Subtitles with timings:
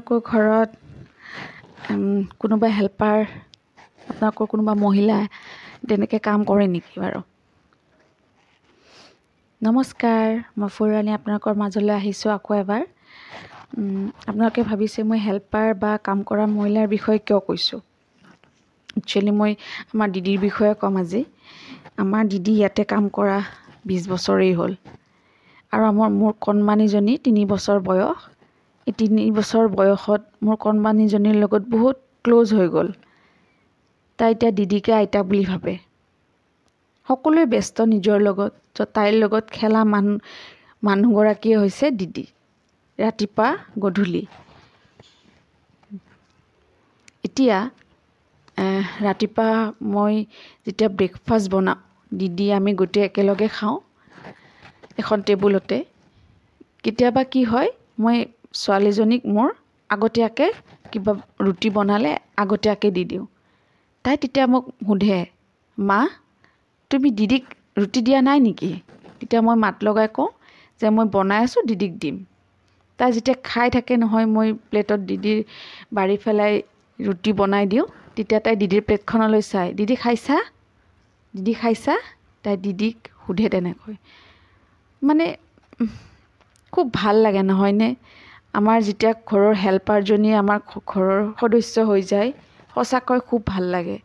[0.00, 0.70] আপোনালোকৰ ঘৰত
[2.38, 5.18] কোনোবা হেল্পাৰ আপোনালোকৰ কোনোবা মহিলা
[5.88, 7.24] তেনেকৈ কাম কৰে নেকি বাৰু?
[9.60, 12.84] নমস্কাৰ মই ফুলৰাণী আপোনালোকৰ মাজলৈ আহিছোঁ আকৌ এবাৰ।
[14.24, 17.80] আপোনালোকে ভাবিছে মই হেল্পাৰ বা কাম কৰা মহিলাৰ বিষয়ে কিয় কৈছোঁ?
[18.96, 19.54] একচুৱেলি মই
[19.86, 21.22] আমাৰ দিদিৰ বিষয়ে ক'ম আজি।
[21.98, 23.38] আমাৰ দিদি ইয়াতে কাম কৰা
[23.86, 24.80] বিছ বছৰেই হ'ল।
[25.72, 28.28] আৰু আমাৰ মোৰ কণমানিজনী তিনি বছৰ বয়স।
[28.96, 32.92] তিনি বছৰ বয়সত মোৰ কণমানিজনীৰ লগত বহুত ক্ল'জ হৈ গ'ল।
[34.18, 35.74] তাই এতিয়া দিদিকে আইতা বুলি ভাবে।
[37.08, 40.32] সকলোৱে ব্যস্ত নিজৰ লগত তাইৰ লগত খেলা মানুহ
[40.82, 42.24] মানুহগৰাকীয়ে হৈছে দিদি।
[42.98, 43.48] ৰাতিপুৱা
[43.80, 44.22] গধূলি।
[47.26, 47.56] এতিয়া
[49.02, 49.46] ৰাতিপুৱা
[49.90, 50.18] মই
[50.66, 53.76] যেতিয়া ব্ৰেকফাষ্ট বনাওঁ দিদি আমি গোটেই একেলগে খাওঁ
[54.98, 55.78] এখন টেবুলতে।
[56.82, 58.16] কেতিয়াবা কি হয় মই
[58.54, 59.48] ছোৱালীজনীক মোৰ
[59.90, 60.50] আগতীয়াকৈ
[60.92, 61.12] কিবা
[61.46, 63.26] ৰুটি বনালে আগতীয়াকৈ দি দিওঁ।
[64.04, 65.18] তাই তেতিয়া মোক সোধে
[65.78, 66.00] মা
[66.90, 67.44] তুমি দিদিক
[67.78, 68.70] ৰুটি দিয়া নাই নেকি?
[69.18, 70.30] তেতিয়া মই মাত লগাই কওঁ
[70.80, 72.16] যে মই বনাই আছোঁ দিদিক দিম।
[72.98, 75.38] তাই যেতিয়া খাই থাকে নহয় মই প্লেটত দিদিৰ
[75.96, 76.52] বাঢ়ি পেলাই
[76.98, 80.36] ৰুটি বনাই দিওঁ তেতিয়া তাই দিদিৰ প্লেটখনলৈ চাই দিদি খাইছা?
[81.34, 81.94] দিদি খাইছা?
[82.44, 83.94] তাই দিদিক সোধে তেনেকৈ।
[85.02, 85.26] মানে
[86.72, 87.88] খুব ভাল লাগে নহয়নে?
[88.54, 90.58] আমাৰ যেতিয়া ঘৰৰ হেল্পাৰজনী আমাৰ
[90.92, 92.30] ঘৰৰ সদস্য হৈ যায়
[92.74, 93.96] সঁচাকৈ খুব ভাল লাগে।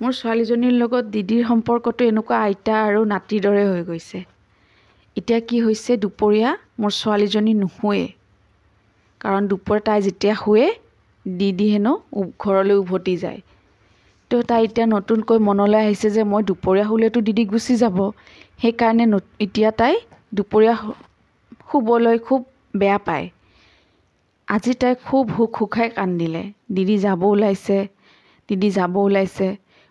[0.00, 4.18] মোৰ ছোৱালীজনীৰ লগত দিদিৰ সম্পৰ্কটো এনেকুৱা আইতা আৰু নাতিৰ দৰে হৈ গৈছে।
[5.16, 8.04] এতিয়া কি হৈছে দুপৰীয়া মোৰ ছোৱালীজনী নুশুৱে।
[9.20, 10.66] কাৰণ দুপৰীয়া তাই যেতিয়া শুৱে
[11.26, 11.92] দিদি হেনো
[12.42, 13.40] ঘৰলৈ উভতি যায়।
[14.30, 17.98] তো তাই এতিয়া নতুনকৈ মনলৈ আহিছে যে মই দুপৰীয়া শুলেতো দিদি গুচি যাব।
[18.60, 19.04] সেইকাৰণে
[19.44, 19.94] এতিয়া তাই
[20.36, 20.74] দুপৰীয়া
[21.68, 22.40] শুবলৈ খুব
[22.80, 23.26] বেয়া পায়।
[24.48, 26.42] আজি তাই খুব হুক হুকাই কান্দিলে।
[26.74, 27.78] দিদি যাব ওলাইছে
[28.48, 29.48] দিদি যাব ওলাইছে।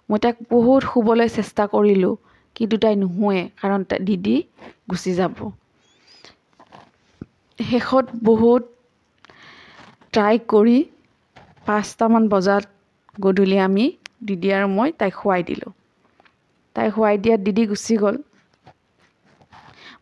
[0.09, 2.13] মই তাইক বহুত শুবলৈ চেষ্টা কৰিলোঁ
[2.55, 4.35] কিন্তু তাই নুশুৱে কাৰণ তাই দিদি
[4.89, 5.35] গুচি যাব।
[7.59, 8.61] শেষত বহুত
[10.13, 10.77] ট্ৰাই কৰি
[11.65, 12.63] পাঁচটামান বজাত
[13.17, 13.85] গধূলি আমি
[14.27, 15.71] দিদি আৰু মই তাইক শুৱাই দিলোঁ।
[16.75, 18.15] তাইক শুৱাই দিয়াত দিদি গুচি গ'ল।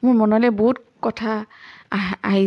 [0.02, 1.32] মোৰ মনলৈ বহুত কথা
[2.24, 2.46] আহি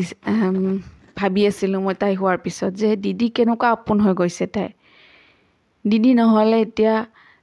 [1.16, 4.68] ভাবি আছিলোঁ মই তাই হোৱাৰ পিছত যে দিদি কেনেকুৱা আপোন হৈ গৈছে তাই?
[5.84, 6.94] দিদি নহ'লে এতিয়া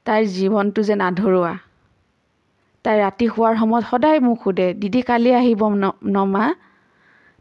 [0.06, 1.54] তাইৰ জীৱনটো যেন আধৰুৱা।
[2.86, 5.62] তাই ৰাতি শোৱাৰ সময়ত সদায় মোক সোধে দিদি কালি আহিব
[6.08, 6.46] ন মা?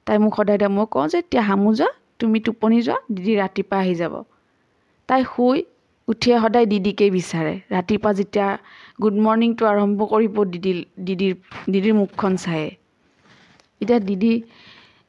[0.07, 1.89] তাই মোক সদায় মই কওঁ যে এতিয়া হামো যোৱা
[2.19, 4.15] তুমি টোপনি যোৱা দিদি ৰাতিপুৱা আহি যাব।
[5.09, 5.59] তাই শুই
[6.09, 8.49] উঠিয়ে সদায় দিদিকেই বিচাৰে। ৰাতিপুৱা যেতিয়া
[9.03, 10.73] গুড মৰ্ণিংটো আৰম্ভ কৰিব দিদি
[11.07, 11.35] দিদিৰ
[11.73, 12.69] দিদিৰ মুখখন চায়ে।
[13.81, 14.33] এতিয়া দিদি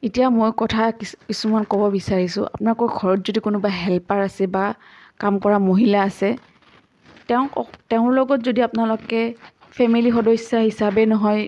[0.03, 0.83] এতিয়া মই কথা
[1.27, 4.65] কিছুমান ক'ব বিচাৰিছোঁ। আপোনালোকৰ ঘৰত যদি কোনোবা হেল্পাৰ আছে বা
[5.19, 6.29] কাম কৰা মহিলা আছে
[7.29, 7.51] তেওঁক
[7.89, 9.21] তেওঁৰ লগত যদি আপোনালোকে
[9.71, 11.41] ফেমিলি সদস্য হিচাপে নহয়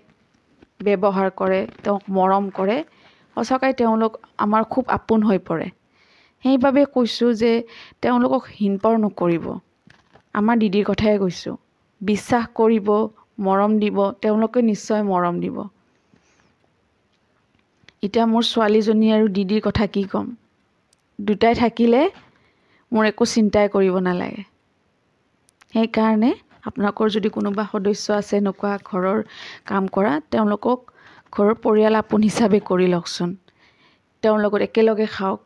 [0.85, 2.77] ব্যৱহাৰ কৰে তেওঁক মৰম কৰে
[3.37, 5.67] সঁচাকৈ তেওঁলোক আমাৰ খুব আপোন হৈ পৰে।
[6.45, 7.51] সেইবাবে কৈছোঁ যে
[8.01, 9.45] তেওঁলোকক হীনপৰ নকৰিব।
[10.35, 11.55] আমাৰ দিদিৰ কথাই কৈছোঁ।
[12.01, 12.89] বিশ্বাস কৰিব
[13.45, 15.57] মৰম দিব তেওঁলোকে নিশ্চয় মৰম দিব।
[18.03, 20.27] এতিয়া মোৰ ছোৱালীজনী আৰু দিদিৰ কথা কি ক'ম?
[21.19, 22.01] দুটাই থাকিলে
[22.91, 24.43] মোৰ একো চিন্তাই কৰিব নালাগে।
[25.73, 26.31] সেইকাৰণে
[26.65, 29.17] আপোনালোকৰ যদি কোনোবা সদস্য আছে এনেকুৱা ঘৰৰ
[29.65, 30.79] কাম কৰা তেওঁলোকক
[31.33, 33.29] ঘৰৰ পৰিয়াল আপোন হিচাপে কৰি লওকচোন।
[34.23, 35.39] তেওঁৰ লগত একেলগে খাওক।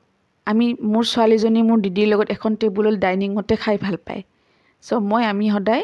[0.48, 4.22] আমি মোৰ ছোৱালীজনী মোৰ দিদিৰ লগত এখন টেবুলত ডাইনিঙতে খাই ভাল পায়।
[4.84, 5.84] চ' মই আমি সদায়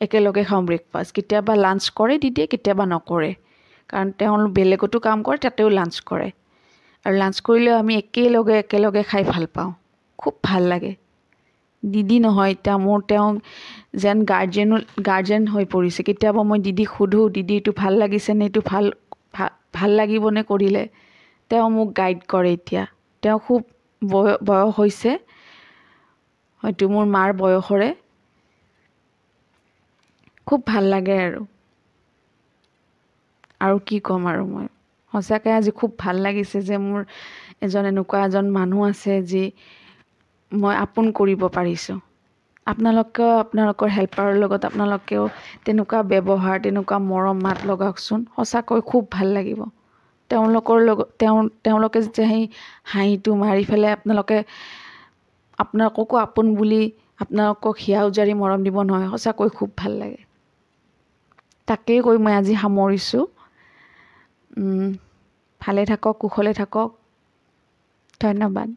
[0.00, 3.30] একেলগে খাওঁ ব্ৰেকফাষ্ট কেতিয়াবা লাঞ্চ কৰে দিদিয়ে কেতিয়াবা নকৰে।
[3.92, 6.28] কাৰণ তেওঁ বেলেগতো কাম কৰে তাতেও লাঞ্চ কৰে।
[7.06, 9.70] আৰু লাঞ্চ কৰিলেও আমি একেলগে একেলগে খাই ভাল পাওঁ।
[10.18, 10.92] খুব ভাল লাগে।
[11.82, 13.26] দিদি নহয় এতিয়া মোৰ তেওঁ
[13.98, 14.76] যেন গাৰ্জেনো
[15.08, 18.84] গাৰ্জেন হৈ পৰিছে। কেতিয়াবা মই দিদিক সোধোঁ দিদি এইটো ভাল লাগিছেনে এইটো ভাল
[19.74, 20.82] ভাল লাগিবনে কৰিলে?
[21.50, 22.82] তেওঁ মোক গাইড কৰে এতিয়া।
[23.22, 23.60] তেওঁ খুব
[24.02, 25.10] বয় বয়স হৈছে।
[26.62, 27.90] হয়তো মোৰ মাৰ বয়সৰে।
[30.46, 31.40] খুব ভাল লাগে আৰু।
[33.62, 34.66] আৰু কি ক'ম আৰু মই?
[35.12, 37.00] সঁচাকৈ আজি খুব ভাল লাগিছে যে মোৰ
[37.62, 39.42] এজন এনেকুৱা এজন মানুহ আছে যি
[40.52, 41.98] মই আপোন কৰিব পাৰিছোঁ।
[42.66, 45.24] আপোনালোকেও আপোনালোকৰ হেল্পাৰৰ লগত আপোনালোকেও
[45.64, 49.60] তেনেকুৱা ব্যৱহাৰ তেনেকুৱা মৰম মাত লগাওকচোন। সঁচাকৈ খুব ভাল লাগিব।
[50.30, 52.44] তেওঁলোকৰ লগত তেওঁ তেওঁলোকে যেতিয়া সেই
[52.90, 54.38] হাঁহিটো মাৰি পেলাই আপোনালোকে
[55.58, 56.80] আপোনালোককো আপোন বুলি
[57.22, 60.20] আপোনালোকক হিয়া উজাৰি মৰম দিব নহয়। সঁচাকৈ খুব ভাল লাগে।
[61.68, 63.24] তাকেই কৈ মই আজি সামৰিছোঁ।
[65.60, 66.88] ভালে থাকক কুশলে থাকক।
[68.20, 68.68] ধন্যবাদ।